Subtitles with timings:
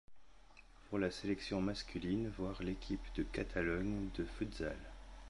[0.89, 4.75] Pour la sélection masculine, voir l'Équipe de Catalogne de futsal.